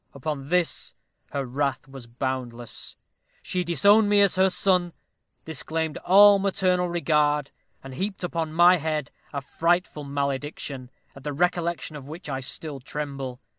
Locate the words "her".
1.29-1.45, 4.35-4.49